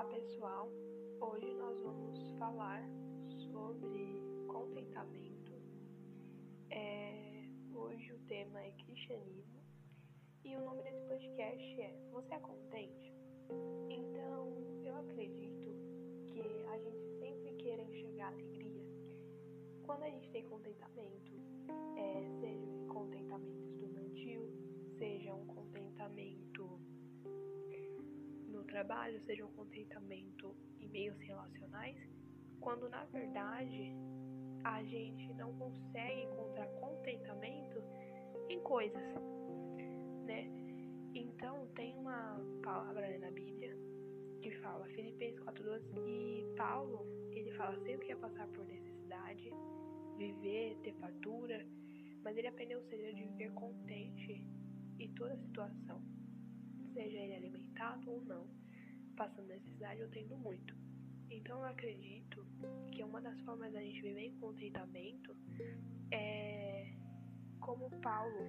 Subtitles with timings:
[0.00, 0.70] pessoal,
[1.20, 2.82] hoje nós vamos falar
[3.52, 5.52] sobre contentamento.
[6.70, 7.44] É,
[7.74, 9.60] hoje o tema é cristianismo
[10.44, 13.14] e o nome desse podcast é Você é contente?
[13.90, 15.70] Então eu acredito
[16.26, 18.82] que a gente sempre queira enxergar alegria
[19.82, 21.32] quando a gente tem contentamento,
[21.98, 24.50] é, seja um contentamento estudantil,
[24.98, 26.80] seja um contentamento
[28.72, 31.96] trabalho seja um contentamento em meios relacionais,
[32.58, 33.92] quando na verdade
[34.64, 37.82] a gente não consegue encontrar contentamento
[38.48, 39.02] em coisas,
[40.24, 40.48] né?
[41.14, 43.76] Então tem uma palavra na Bíblia
[44.40, 49.50] que fala Filipenses 4:12 e Paulo ele fala sempre que ia passar por necessidade,
[50.16, 51.66] viver, ter fartura,
[52.24, 54.46] mas ele aprendeu o segredo de viver contente
[54.98, 56.00] em toda situação,
[56.92, 58.62] seja ele alimentado ou não
[59.16, 60.74] passando necessidade ou tendo muito.
[61.30, 62.46] Então eu acredito
[62.90, 65.36] que uma das formas da gente viver em contentamento
[66.10, 66.94] é
[67.60, 68.46] como Paulo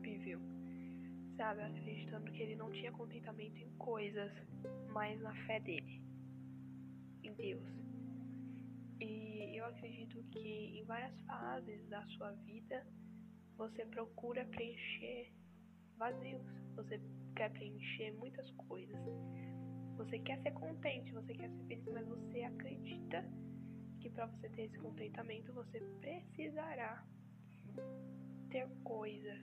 [0.00, 0.40] viveu,
[1.36, 1.62] sabe?
[1.62, 4.32] Acreditando que ele não tinha contentamento em coisas,
[4.92, 6.02] mas na fé dele,
[7.24, 7.64] em Deus.
[9.00, 12.86] E eu acredito que em várias fases da sua vida
[13.56, 15.32] você procura preencher
[15.96, 16.42] vazios,
[16.74, 17.00] você
[17.34, 18.98] quer preencher muitas coisas.
[19.96, 23.24] Você quer ser contente, você quer ser feliz, mas você acredita
[24.00, 27.04] que para você ter esse contentamento você precisará
[28.50, 29.40] ter coisas,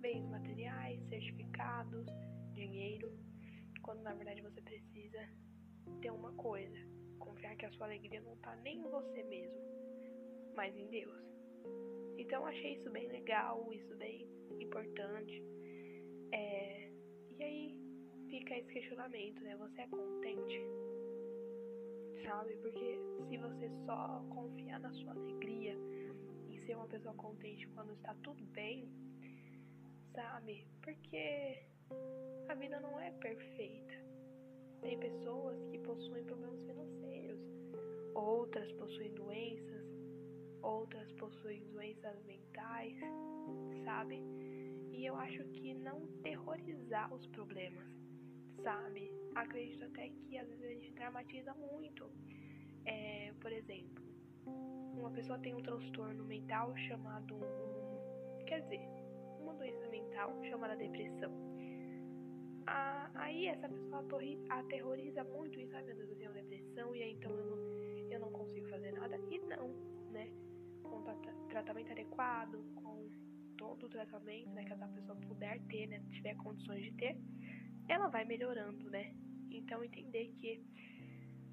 [0.00, 2.06] bens materiais, certificados,
[2.52, 3.12] dinheiro,
[3.82, 5.28] quando na verdade você precisa
[6.00, 6.78] ter uma coisa,
[7.18, 9.58] confiar que a sua alegria não está nem em você mesmo,
[10.54, 11.20] mas em Deus.
[12.20, 14.28] Então achei isso bem legal, isso bem
[14.60, 15.42] importante.
[16.32, 16.90] É,
[17.30, 17.80] e aí
[18.28, 19.56] fica esse questionamento, né?
[19.56, 20.60] Você é contente?
[22.22, 22.54] Sabe?
[22.58, 25.74] Porque se você só confiar na sua alegria
[26.50, 28.86] e ser uma pessoa contente quando está tudo bem,
[30.12, 30.66] sabe?
[30.82, 31.58] Porque
[32.50, 33.94] a vida não é perfeita.
[34.82, 37.40] Tem pessoas que possuem problemas financeiros,
[38.14, 39.69] outras possuem doenças,
[40.62, 42.94] outras possuem doenças mentais,
[43.84, 44.22] sabe?
[44.92, 47.86] E eu acho que não terrorizar os problemas,
[48.62, 49.10] sabe?
[49.34, 52.10] Acredito até que às vezes a gente dramatiza muito.
[52.84, 54.02] É, por exemplo,
[54.46, 57.38] uma pessoa tem um transtorno mental chamado.
[58.46, 58.80] Quer dizer,
[59.40, 61.32] uma doença mental chamada depressão.
[62.66, 64.04] Ah, aí essa pessoa
[64.50, 68.20] aterroriza muito isso, ai meu Deus, eu tenho depressão e aí então eu não, eu
[68.20, 69.16] não consigo fazer nada.
[69.30, 69.68] E não,
[70.10, 70.28] né?
[70.90, 73.08] Com tratamento adequado, com
[73.56, 77.16] todo o tratamento né, que essa pessoa puder ter, né, tiver condições de ter,
[77.88, 79.14] ela vai melhorando, né?
[79.50, 80.64] Então entender que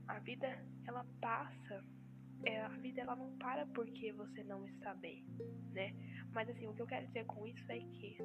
[0.08, 0.48] a vida
[0.86, 1.84] ela passa,
[2.46, 5.26] é, a vida ela não para porque você não está bem,
[5.74, 5.94] né?
[6.34, 8.18] Mas assim, o que eu quero dizer com isso é que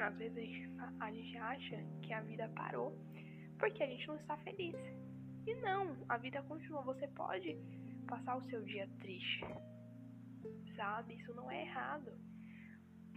[0.00, 2.96] às vezes a gente, a gente acha que a vida parou
[3.58, 4.74] porque a gente não está feliz.
[5.46, 6.82] E não, a vida continua.
[6.82, 7.56] Você pode
[8.06, 9.44] passar o seu dia triste,
[10.76, 11.14] sabe?
[11.14, 12.12] Isso não é errado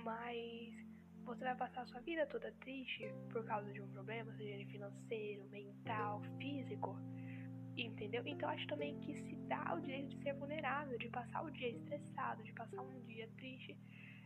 [0.04, 0.74] mas
[1.24, 4.66] você vai passar a sua vida toda triste por causa de um problema, seja ele
[4.66, 6.98] financeiro, mental, físico,
[7.78, 8.22] entendeu?
[8.28, 11.70] Então acho também que se dá o direito de ser vulnerável, de passar o dia
[11.70, 13.78] estressado, de passar um dia triste,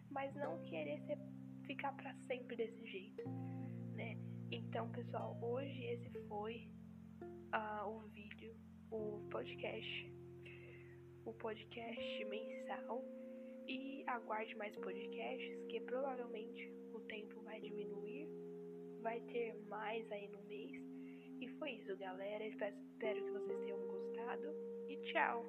[0.09, 1.19] mas não querer ser,
[1.65, 3.21] ficar para sempre desse jeito,
[3.95, 4.17] né?
[4.51, 6.69] Então, pessoal, hoje esse foi
[7.53, 8.55] uh, o vídeo,
[8.89, 10.11] o podcast,
[11.27, 13.03] o podcast mensal
[13.67, 18.29] e aguarde mais podcasts, que provavelmente o tempo vai diminuir,
[19.01, 20.71] vai ter mais aí no mês.
[21.41, 22.45] E foi isso, galera.
[22.45, 22.75] Espero,
[23.25, 24.55] que vocês tenham gostado.
[24.87, 25.45] E tchau!